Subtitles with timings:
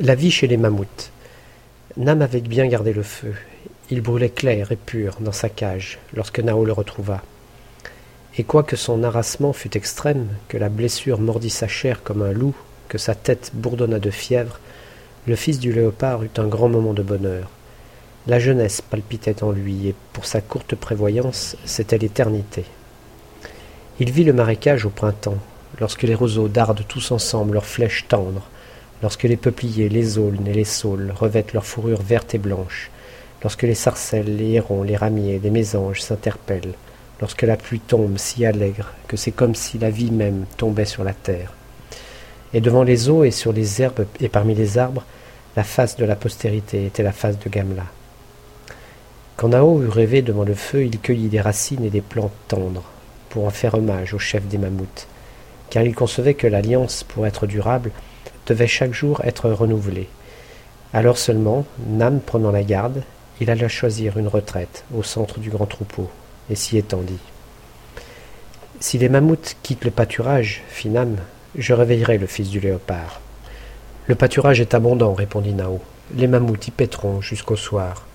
[0.00, 1.10] La vie chez les mammouths.
[1.96, 3.34] Nam avait bien gardé le feu.
[3.90, 7.20] Il brûlait clair et pur dans sa cage lorsque Nao le retrouva.
[8.36, 12.54] Et quoique son harassement fût extrême, que la blessure mordît sa chair comme un loup,
[12.86, 14.60] que sa tête bourdonna de fièvre,
[15.26, 17.50] le fils du léopard eut un grand moment de bonheur.
[18.28, 22.66] La jeunesse palpitait en lui, et pour sa courte prévoyance, c'était l'éternité.
[23.98, 25.38] Il vit le marécage au printemps,
[25.80, 28.48] lorsque les roseaux dardent tous ensemble leurs flèches tendres,
[29.02, 32.90] lorsque les peupliers, les aulnes et les saules revêtent leur fourrure verte et blanche,
[33.42, 36.74] lorsque les sarcelles, les hérons, les ramiers, les mésanges s'interpellent,
[37.20, 41.04] lorsque la pluie tombe si allègre que c'est comme si la vie même tombait sur
[41.04, 41.52] la terre.
[42.52, 45.04] Et devant les eaux et sur les herbes et parmi les arbres,
[45.56, 47.84] la face de la postérité était la face de Gamla.
[49.36, 52.84] Quand Nao eut rêvé devant le feu, il cueillit des racines et des plantes tendres
[53.28, 55.06] pour en faire hommage au chef des mammouths,
[55.70, 57.90] car il concevait que l'alliance, pour être durable,
[58.48, 60.08] devait chaque jour être renouvelée.
[60.92, 63.02] Alors seulement, Nam prenant la garde,
[63.40, 66.10] il alla choisir une retraite au centre du grand troupeau,
[66.50, 67.20] et s'y étendit.
[68.80, 71.16] Si les mammouths quittent le pâturage, fit Nam,
[71.56, 73.20] je réveillerai le fils du léopard.
[74.06, 75.80] Le pâturage est abondant, répondit Nao.
[76.14, 78.06] Les mammouths y péteront jusqu'au soir.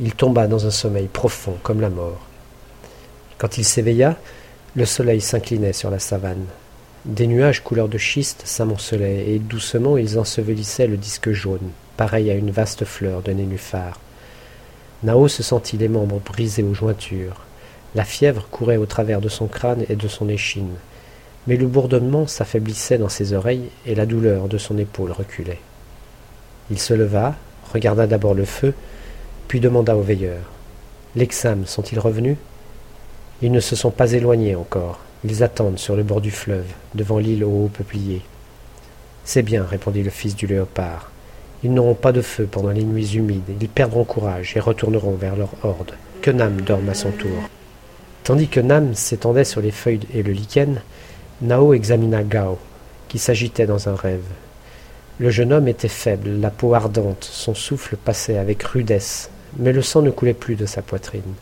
[0.00, 2.20] Il tomba dans un sommeil profond comme la mort.
[3.36, 4.16] Quand il s'éveilla,
[4.74, 6.46] le soleil s'inclinait sur la savane.
[7.04, 12.34] Des nuages couleur de schiste s'amoncelaient, et doucement ils ensevelissaient le disque jaune, pareil à
[12.34, 13.98] une vaste fleur de nénuphar.
[15.02, 17.40] Nao se sentit les membres brisés aux jointures.
[17.96, 20.76] La fièvre courait au travers de son crâne et de son échine.
[21.48, 25.58] Mais le bourdonnement s'affaiblissait dans ses oreilles et la douleur de son épaule reculait.
[26.70, 27.34] Il se leva,
[27.74, 28.74] regarda d'abord le feu,
[29.48, 30.52] puis demanda aux veilleurs.
[31.16, 32.36] L'exam sont-ils revenus?
[33.42, 35.00] Ils ne se sont pas éloignés encore.
[35.24, 38.22] Ils attendent sur le bord du fleuve, devant l'île aux hauts peupliers.
[39.24, 41.12] C'est bien, répondit le fils du léopard.
[41.62, 45.36] Ils n'auront pas de feu pendant les nuits humides, ils perdront courage et retourneront vers
[45.36, 45.92] leur horde.
[46.22, 47.38] Que Nam dorme à son tour.
[48.24, 50.80] Tandis que Nam s'étendait sur les feuilles et le lichen,
[51.40, 52.58] Nao examina Gao,
[53.06, 54.24] qui s'agitait dans un rêve.
[55.18, 59.82] Le jeune homme était faible, la peau ardente, son souffle passait avec rudesse, mais le
[59.82, 61.34] sang ne coulait plus de sa poitrine.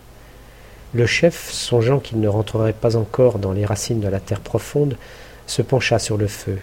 [0.93, 4.97] Le chef, songeant qu'il ne rentrerait pas encore dans les racines de la terre profonde,
[5.47, 6.59] se pencha sur le feu,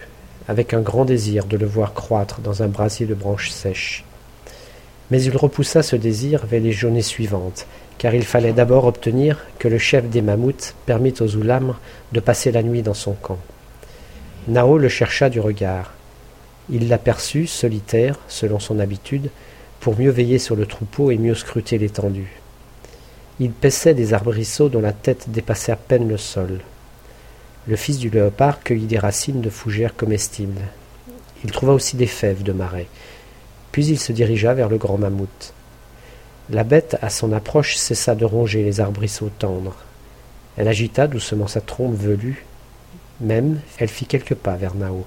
[0.48, 4.04] avec un grand désir de le voir croître dans un brasier de branches sèches.
[5.10, 9.66] Mais il repoussa ce désir vers les journées suivantes, car il fallait d'abord obtenir que
[9.66, 11.80] le chef des mammouths permît aux Oulamres
[12.12, 13.38] de passer la nuit dans son camp.
[14.46, 15.94] Nao le chercha du regard.
[16.68, 19.30] Il l'aperçut, solitaire, selon son habitude,
[19.80, 22.42] pour mieux veiller sur le troupeau et mieux scruter l'étendue.
[23.40, 26.60] Il paissait des arbrisseaux dont la tête dépassait à peine le sol.
[27.68, 30.62] Le fils du léopard cueillit des racines de fougères comestibles.
[31.44, 32.88] Il trouva aussi des fèves de marais.
[33.70, 35.54] Puis il se dirigea vers le grand mammouth.
[36.50, 39.76] La bête, à son approche, cessa de ronger les arbrisseaux tendres.
[40.56, 42.44] Elle agita doucement sa trompe velue.
[43.20, 45.06] Même, elle fit quelques pas vers Nao.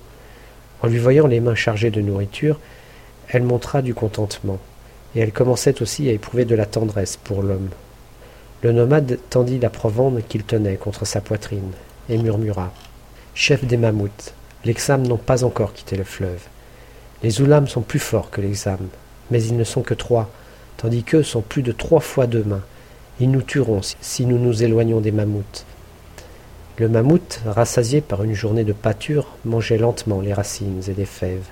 [0.81, 2.59] En lui voyant les mains chargées de nourriture,
[3.27, 4.59] elle montra du contentement,
[5.15, 7.69] et elle commençait aussi à éprouver de la tendresse pour l'homme.
[8.63, 11.71] Le nomade tendit la provende qu'il tenait contre sa poitrine
[12.09, 12.71] et murmura
[13.33, 14.33] Chef des mammouths,
[14.65, 16.43] les Xam n'ont pas encore quitté le fleuve.
[17.23, 18.77] Les Oulam sont plus forts que les Xam,
[19.31, 20.29] mais ils ne sont que trois,
[20.77, 22.61] tandis qu'eux sont plus de trois fois deux mains.
[23.19, 25.65] Ils nous tueront si nous nous éloignons des mammouths.
[26.77, 31.47] Le mammouth, rassasié par une journée de pâture, mangeait lentement les racines et les fèves.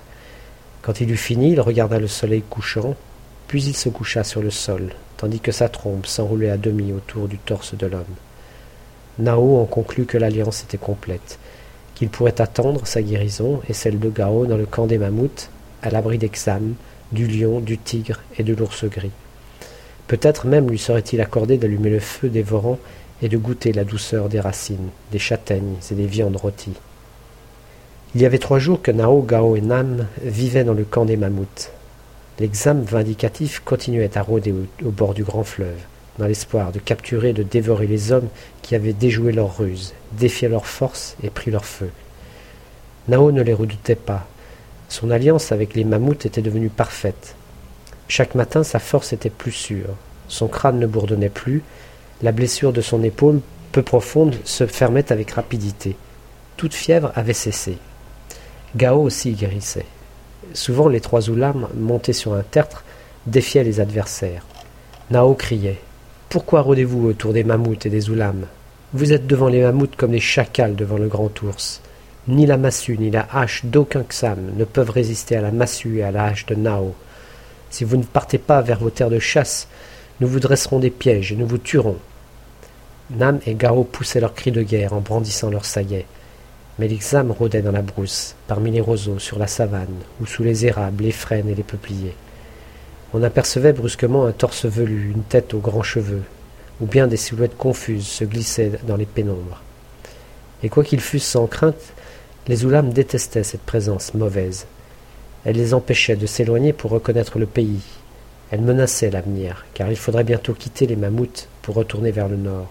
[0.84, 2.96] Quand il eut fini, il regarda le soleil couchant,
[3.48, 7.28] puis il se coucha sur le sol, tandis que sa trompe s'enroulait à demi autour
[7.28, 8.16] du torse de l'homme.
[9.20, 11.40] Nao en conclut que l'alliance était complète,
[11.94, 15.50] qu'il pourrait attendre sa guérison et celle de Gao dans le camp des mammouths,
[15.84, 16.74] à l'abri d'Exam,
[17.12, 19.12] du lion, du tigre et de l'ours gris.
[20.08, 22.80] Peut-être même lui serait-il accordé d'allumer le feu dévorant
[23.22, 26.78] et de goûter la douceur des racines, des châtaignes et des viandes rôties.
[28.16, 31.18] Il y avait trois jours que Nao, Gao et Nam vivaient dans le camp des
[31.18, 31.72] mammouths.
[32.40, 34.54] L'examen vindicatif continuait à rôder
[34.86, 35.80] au, bord du grand fleuve,
[36.18, 38.30] dans l'espoir de capturer et de dévorer les hommes
[38.62, 41.90] qui avaient déjoué leur ruse, défié leur force et pris leur feu.
[43.10, 44.26] Nao ne les redoutait pas.
[44.88, 47.36] Son alliance avec les mammouths était devenue parfaite.
[48.08, 49.90] Chaque matin, sa force était plus sûre.
[50.30, 51.62] Son crâne ne bourdonnait plus.
[52.22, 53.42] La blessure de son épaule,
[53.74, 55.98] peu profonde, se fermait avec rapidité.
[56.56, 57.78] Toute fièvre avait cessé.
[58.78, 59.86] Gao aussi guérissait.
[60.54, 62.84] Souvent les trois Oulam, montés sur un tertre,
[63.28, 64.46] défiaient les adversaires.
[65.12, 65.80] Nao criait.
[66.30, 68.46] Pourquoi rôdez-vous autour des mammouths et des Oulam
[68.94, 71.82] Vous êtes devant les mammouths comme les chacals devant le grand ours.
[72.28, 76.04] Ni la massue ni la hache d'aucun Xam ne peuvent résister à la massue et
[76.04, 76.94] à la hache de Nao.
[77.70, 79.68] Si vous ne partez pas vers vos terres de chasse,
[80.20, 81.98] nous vous dresserons des pièges et nous vous tuerons.
[83.12, 86.06] Nam et Gao poussaient leurs cris de guerre en brandissant leurs saillets.
[86.80, 89.88] Mais les Xam rôdaient dans la brousse, parmi les roseaux, sur la savane,
[90.22, 92.16] ou sous les érables, les frênes et les peupliers.
[93.14, 96.24] On apercevait brusquement un torse velu, une tête aux grands cheveux,
[96.80, 99.62] ou bien des silhouettes confuses se glissaient dans les pénombres.
[100.64, 101.94] Et quoiqu'ils fussent sans crainte,
[102.48, 104.66] les Oulams détestaient cette présence mauvaise.
[105.44, 107.82] Elle les empêchait de s'éloigner pour reconnaître le pays.
[108.52, 112.70] Elle menaçait l'avenir, car il faudrait bientôt quitter les mammouths pour retourner vers le nord.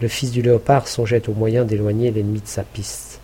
[0.00, 3.15] Le fils du léopard songeait au moyen d'éloigner l'ennemi de sa piste.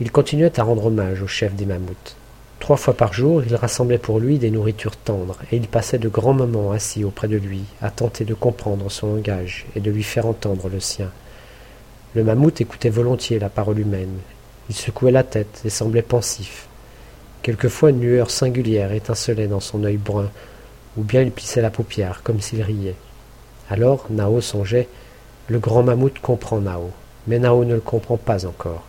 [0.00, 2.16] Il continuait à rendre hommage au chef des mammouths.
[2.58, 6.08] Trois fois par jour, il rassemblait pour lui des nourritures tendres, et il passait de
[6.08, 10.02] grands moments assis auprès de lui, à tenter de comprendre son langage et de lui
[10.02, 11.10] faire entendre le sien.
[12.14, 14.18] Le mammouth écoutait volontiers la parole humaine.
[14.70, 16.66] Il secouait la tête et semblait pensif.
[17.42, 20.30] Quelquefois une lueur singulière étincelait dans son œil brun,
[20.96, 22.96] ou bien il plissait la paupière comme s'il riait.
[23.68, 24.88] Alors Nao songeait
[25.48, 26.90] Le grand mammouth comprend Nao,
[27.26, 28.84] mais Nao ne le comprend pas encore.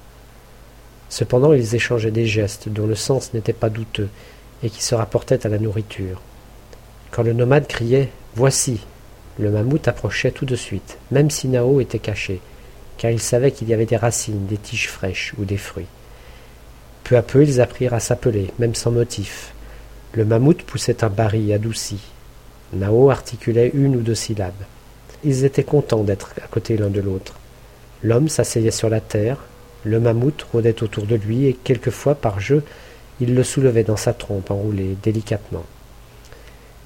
[1.11, 4.07] Cependant ils échangeaient des gestes dont le sens n'était pas douteux
[4.63, 6.21] et qui se rapportaient à la nourriture.
[7.11, 8.79] Quand le nomade criait Voici
[9.37, 12.39] le mammouth approchait tout de suite, même si Nao était caché,
[12.97, 15.87] car il savait qu'il y avait des racines, des tiges fraîches ou des fruits.
[17.03, 19.53] Peu à peu ils apprirent à s'appeler, même sans motif.
[20.13, 21.99] Le mammouth poussait un baril adouci.
[22.73, 24.53] Nao articulait une ou deux syllabes.
[25.23, 27.35] Ils étaient contents d'être à côté l'un de l'autre.
[28.03, 29.37] L'homme s'asseyait sur la terre,
[29.83, 32.63] le mammouth rôdait autour de lui et quelquefois, par jeu,
[33.19, 35.63] il le soulevait dans sa trompe enroulée délicatement.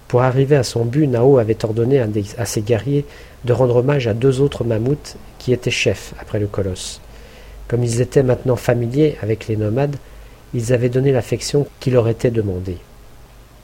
[0.08, 2.00] Pour arriver à son but, Nao avait ordonné
[2.38, 3.06] à, ses guerriers
[3.44, 7.02] de rendre hommage à deux autres mammouths qui étaient chefs après le colosse.
[7.68, 9.96] Comme ils étaient maintenant familiers avec les nomades,
[10.54, 12.78] ils avaient donné l'affection qui leur était demandée.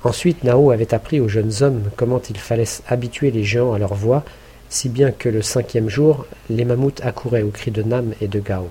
[0.04, 3.94] Ensuite, Nao avait appris aux jeunes hommes comment il fallait habituer les gens à leur
[3.94, 4.24] voix,
[4.68, 8.39] si bien que le cinquième jour, les mammouths accouraient aux cris de Nam et de
[8.39, 8.69] Gao.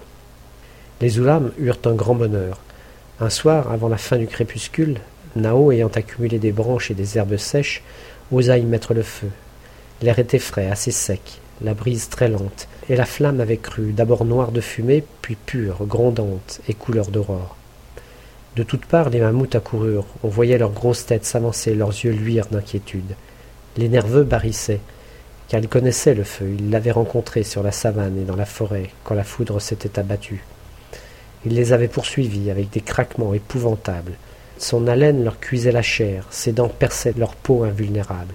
[1.01, 2.61] Les Oulams eurent un grand bonheur.
[3.21, 4.99] Un soir, avant la fin du crépuscule,
[5.35, 7.83] Nao, ayant accumulé des branches et des herbes sèches,
[8.31, 9.29] osa y mettre le feu.
[10.03, 14.27] L'air était frais, assez sec, la brise très lente, et la flamme avait cru, d'abord
[14.27, 17.57] noire de fumée, puis pure, grondante et couleur d'aurore.
[18.57, 20.07] De toutes parts, les mammouths accoururent.
[20.23, 23.15] On voyait leurs grosses têtes s'avancer, leurs yeux luire d'inquiétude.
[23.79, 24.81] Les nerveux barrissaient,
[25.49, 28.91] car ils connaissaient le feu, ils l'avaient rencontré sur la savane et dans la forêt
[29.05, 30.43] quand la foudre s'était abattue.
[31.47, 34.13] Il les avait poursuivis avec des craquements épouvantables.
[34.59, 38.35] Son haleine leur cuisait la chair, ses dents perçaient leur peau invulnérable.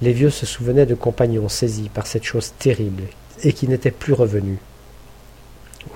[0.00, 3.02] Les vieux se souvenaient de compagnons saisis par cette chose terrible
[3.42, 4.58] et qui n'étaient plus revenus.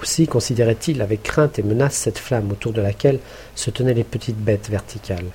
[0.03, 3.21] Aussi considérait-il avec crainte et menace cette flamme autour de laquelle
[3.55, 5.31] se tenaient les petites bêtes verticales.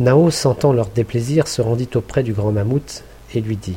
[0.00, 3.04] Nao, sentant leur déplaisir, se rendit auprès du grand mammouth
[3.34, 3.76] et lui dit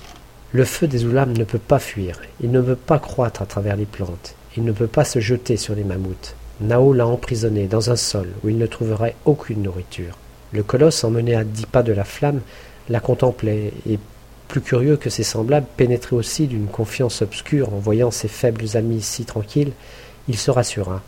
[0.54, 3.76] Le feu des Oulams ne peut pas fuir, il ne veut pas croître à travers
[3.76, 4.36] les plantes.
[4.58, 6.36] Il ne peut pas se jeter sur les mammouths.
[6.62, 10.18] Nao l'a emprisonné dans un sol où il ne trouverait aucune nourriture.
[10.52, 12.42] Le colosse, emmené à dix pas de la flamme,
[12.90, 14.00] la contemplait, et
[14.48, 19.02] plus curieux que ses semblables, pénétré aussi d'une confiance obscure en voyant ses faibles amis
[19.02, 19.72] si tranquilles,
[20.28, 21.04] il se rassura.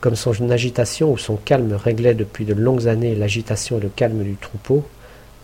[0.00, 4.24] Comme son agitation ou son calme réglait depuis de longues années l'agitation et le calme
[4.24, 4.84] du troupeau,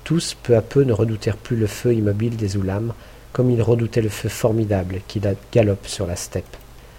[0.02, 2.92] tous, peu à peu, ne redoutèrent plus le feu immobile des Oulams,
[3.32, 5.20] comme ils redoutaient le feu formidable qui
[5.52, 6.56] galope sur la steppe.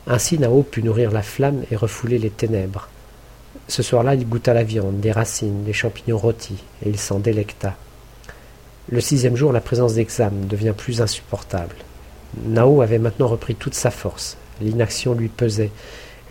[0.09, 2.87] Ainsi Nao put nourrir la flamme et refouler les ténèbres.
[3.67, 7.75] Ce soir-là, il goûta la viande, des racines, des champignons rôtis, et il s'en délecta.
[8.89, 11.75] Le sixième jour, la présence d'Exam devient plus insupportable.
[12.45, 14.37] Nao avait maintenant repris toute sa force.
[14.61, 15.71] L'inaction lui pesait.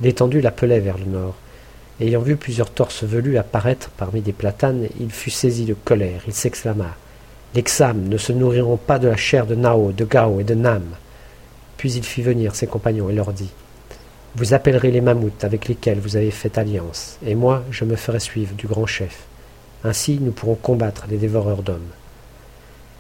[0.00, 1.35] L'étendue l'appelait vers le nord.
[2.00, 6.23] Ayant vu plusieurs torses velus apparaître parmi des platanes, il fut saisi de colère.
[6.26, 6.97] Il s'exclama
[7.54, 10.54] Les Xam ne se nourriront pas de la chair de Nao, de Gao et de
[10.54, 10.85] Nam.
[11.76, 13.50] Puis il fit venir ses compagnons et leur dit
[14.37, 18.21] vous appellerez les mammouths avec lesquels vous avez fait alliance, et moi je me ferai
[18.21, 19.25] suivre du grand chef.
[19.83, 21.88] Ainsi nous pourrons combattre les dévoreurs d'hommes.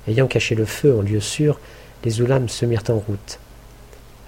[0.08, 1.60] Ayant caché le feu en lieu sûr,
[2.04, 3.38] les Oulams se mirent en route.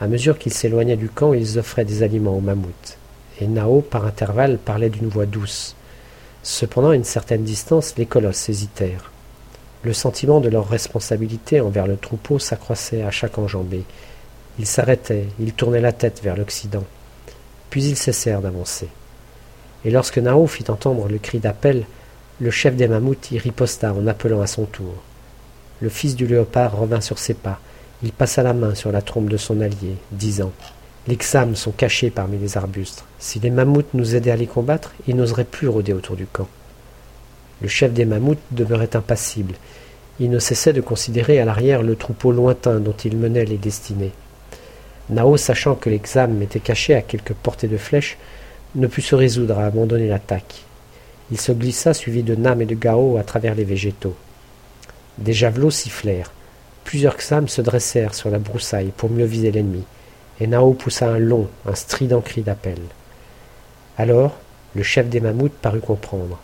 [0.03, 2.99] À mesure qu'ils s'éloignaient du camp, ils offraient des aliments aux mammouths.
[3.41, 5.77] Et Nao, par intervalles, parlait d'une voix douce.
[6.43, 9.11] Cependant, à une certaine distance, les colosses hésitèrent.
[9.83, 13.85] Le sentiment de leur responsabilité envers le troupeau s'accroissait à chaque enjambée.
[14.59, 16.85] Ils s'arrêtaient, ils tournaient la tête vers l'Occident.
[17.71, 18.89] Puis ils cessèrent d'avancer.
[19.85, 21.85] Et lorsque Nao fit entendre le cri d'appel,
[22.41, 24.95] le chef des mammouths y riposta en appelant à son tour.
[25.81, 27.61] Le fils du léopard revint sur ses pas.
[28.03, 30.53] Il passa la main sur la trompe de son allié, disant
[31.07, 33.05] Les Xams sont cachés parmi les arbustes.
[33.19, 36.49] Si les mammouths nous aidaient à les combattre, ils n'oseraient plus rôder autour du camp.
[37.61, 39.55] Le chef des mammouths demeurait impassible.
[40.21, 44.13] Il ne cessait de considérer à l'arrière le troupeau lointain dont il menait les destinées.
[45.11, 48.19] Nao, sachant que les Xams étaient cachés à quelques portées de flèches,
[48.75, 50.65] ne put se résoudre à abandonner l'attaque.
[51.31, 54.17] Il se glissa, suivi de Nam et de Gao, à travers les végétaux.
[55.19, 56.33] Des javelots sifflèrent.
[56.85, 59.85] Plusieurs Xams se dressèrent sur la broussaille pour mieux viser l'ennemi
[60.41, 62.79] et Nao poussa un long, un strident cri d'appel.
[63.97, 64.37] Alors,
[64.75, 66.39] le chef des mammouths parut comprendre.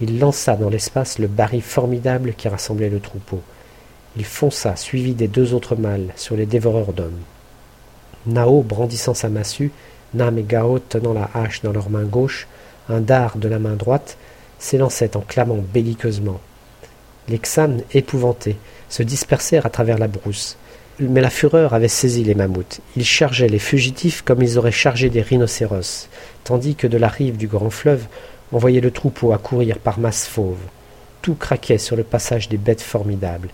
[0.00, 3.40] Il lança dans l'espace le baril formidable qui rassemblait le troupeau.
[4.16, 7.20] Il fonça, suivi des deux autres mâles, sur les dévoreurs d'hommes.
[8.26, 9.70] Nao brandissant sa massue,
[10.14, 12.46] Nam et Gao tenant la hache dans leur main gauche,
[12.88, 14.16] un dard de la main droite,
[14.58, 16.40] s'élançaient en clamant belliqueusement.
[17.28, 18.56] Les Xan, épouvantés,
[18.88, 20.56] se dispersèrent à travers la brousse.
[21.00, 22.80] Mais la fureur avait saisi les mammouths.
[22.96, 26.08] Ils chargeaient les fugitifs comme ils auraient chargé des rhinocéros,
[26.42, 28.06] tandis que de la rive du grand fleuve,
[28.50, 30.56] on voyait le troupeau accourir par masses fauves.
[31.22, 33.50] Tout craquait sur le passage des bêtes formidables.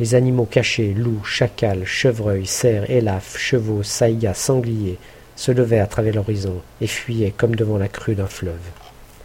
[0.00, 4.98] Les animaux cachés, loups, chacals, chevreuils, cerfs, élafes, chevaux, saïgas, sangliers,
[5.36, 8.58] se levaient à travers l'horizon et fuyaient comme devant la crue d'un fleuve.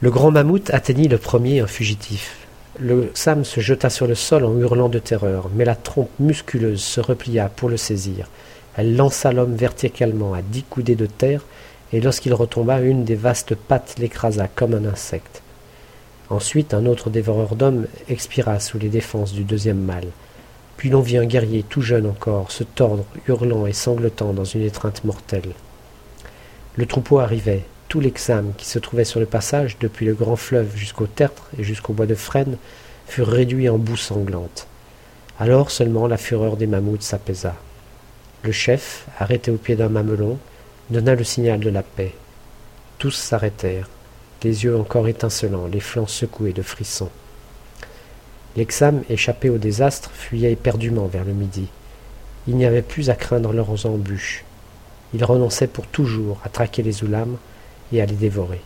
[0.01, 2.47] Le grand mammouth atteignit le premier un fugitif.
[2.79, 6.81] Le Sam se jeta sur le sol en hurlant de terreur, mais la trompe musculeuse
[6.81, 8.29] se replia pour le saisir.
[8.77, 11.43] Elle lança l'homme verticalement à dix coudées de terre,
[11.91, 15.41] et lorsqu'il retomba, une des vastes pattes l'écrasa comme un insecte.
[16.29, 20.07] Ensuite, un autre dévoreur d'hommes expira sous les défenses du deuxième mâle.
[20.79, 24.61] Puis l'on vit un guerrier tout jeune encore se tordre, hurlant et sanglotant dans une
[24.61, 25.51] étreinte mortelle.
[26.77, 30.37] Le troupeau arrivait, tous les Xams qui se trouvaient sur le passage, depuis le grand
[30.37, 32.55] fleuve jusqu'au tertre et jusqu'au bois de frêne,
[33.07, 34.67] furent réduits en boue sanglante.
[35.37, 37.55] Alors seulement la fureur des mammouths s'apaisa.
[38.43, 40.37] Le chef, arrêté au pied d'un mamelon,
[40.91, 42.13] donna le signal de la paix.
[42.99, 43.89] Tous s'arrêtèrent,
[44.43, 47.11] les yeux encore étincelants, les flancs secoués de frissons.
[48.59, 51.69] Les Xams, échappés au désastre, fuyaient éperdument vers le midi.
[52.45, 54.43] Il n'y avait plus à craindre leurs embûches.
[55.13, 57.37] Ils renonçaient pour toujours à traquer les Oulams
[57.93, 58.59] et à les dévorer.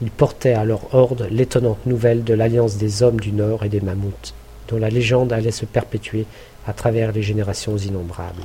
[0.00, 3.80] Ils portaient à leur horde l'étonnante nouvelle de l'alliance des hommes du Nord et des
[3.80, 4.32] mammouths,
[4.68, 6.24] dont la légende allait se perpétuer
[6.68, 8.44] à travers les générations innombrables.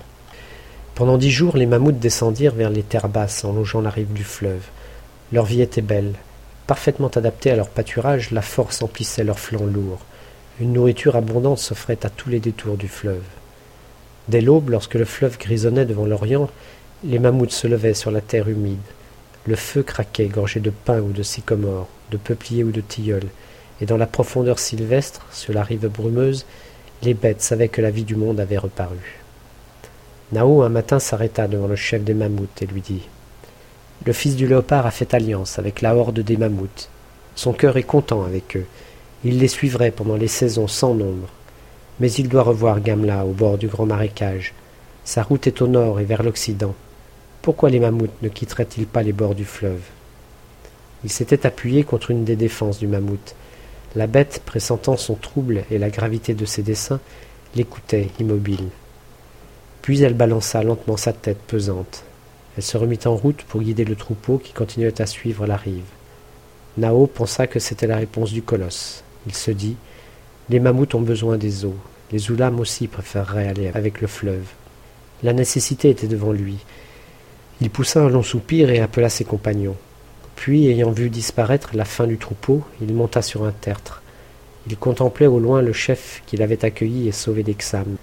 [0.95, 4.23] Pendant dix jours, les mammouths descendirent vers les terres basses en longeant la rive du
[4.23, 4.65] fleuve.
[5.31, 6.15] Leur vie était belle.
[6.65, 10.03] Parfaitement adaptée à leur pâturage, la force emplissait leurs flancs lourds.
[10.61, 13.23] Une nourriture abondante s'offrait à tous les détours du fleuve.
[14.29, 16.49] Dès l'aube, lorsque le fleuve grisonnait devant l'Orient,
[17.03, 18.79] les mammouths se levaient sur la terre humide.
[19.45, 23.23] Le feu craquait, gorgé de pin ou de sycomore, de peuplier ou de tilleul,
[23.81, 26.45] et dans la profondeur sylvestre, sur la rive brumeuse,
[27.03, 29.19] les bêtes savaient que la vie du monde avait reparu.
[30.31, 33.01] Nao un matin s'arrêta devant le chef des mammouths et lui dit
[34.05, 36.89] Le fils du léopard a fait alliance avec la horde des mammouths.
[37.35, 38.65] Son cœur est content avec eux.
[39.23, 41.29] Il les suivrait pendant les saisons sans nombre.
[41.99, 44.53] Mais il doit revoir Gamla au bord du grand marécage.
[45.05, 46.75] Sa route est au nord et vers l'occident.
[47.41, 49.81] Pourquoi les mammouths ne quitteraient-ils pas les bords du fleuve?
[51.03, 53.35] Il s'était appuyé contre une des défenses du mammouth.
[53.95, 56.99] La bête, pressentant son trouble et la gravité de ses desseins,
[57.55, 58.69] l'écoutait immobile.
[59.81, 62.03] Puis elle balança lentement sa tête pesante.
[62.57, 65.85] Elle se remit en route pour guider le troupeau qui continuait à suivre la rive.
[66.77, 69.04] Nao pensa que c'était la réponse du colosse.
[69.27, 69.75] Il se dit
[70.49, 71.77] Les mammouths ont besoin des eaux.
[72.11, 74.45] Les oulams aussi préféreraient aller avec le fleuve.
[75.23, 76.57] La nécessité était devant lui,
[77.61, 79.77] il poussa un long soupir et appela ses compagnons.
[80.35, 84.01] Puis, ayant vu disparaître la fin du troupeau, il monta sur un tertre.
[84.67, 87.95] Il contemplait au loin le chef qu'il avait accueilli et sauvé d'Exam.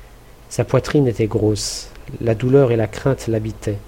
[0.48, 1.90] Sa poitrine était grosse,
[2.22, 3.78] la douleur et la crainte l'habitaient,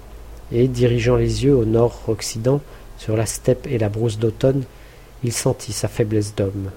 [0.51, 2.61] et, dirigeant les yeux au nord-occident,
[2.99, 4.63] sur la steppe et la brousse d'automne,
[5.23, 6.69] il sentit sa faiblesse d'homme.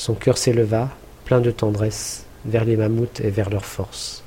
[0.00, 0.88] Son cœur s'éleva,
[1.26, 4.22] plein de tendresse, vers les mammouths et vers leur force.